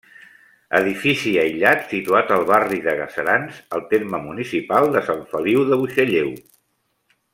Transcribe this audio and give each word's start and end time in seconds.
Edifici 0.77 1.33
aïllat 1.41 1.83
situat 1.91 2.33
al 2.37 2.47
barri 2.51 2.79
de 2.87 2.95
Gaserans, 3.01 3.61
al 3.77 3.83
terme 3.93 4.23
municipal 4.25 4.89
de 4.97 5.05
Sant 5.11 5.23
Feliu 5.35 5.67
de 5.73 5.81
Buixalleu. 5.83 6.33